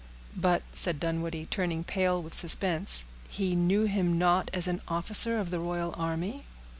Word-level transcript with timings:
"But," 0.35 0.63
said 0.73 0.99
Dunwoodie, 0.99 1.45
turning 1.51 1.83
pale 1.83 2.19
with 2.19 2.33
suspense, 2.33 3.05
"he 3.29 3.53
knew 3.55 3.83
him 3.85 4.17
not 4.17 4.49
as 4.51 4.67
an 4.67 4.81
officer 4.87 5.37
of 5.37 5.51
the 5.51 5.59
royal 5.59 5.93
army?" 5.95 6.43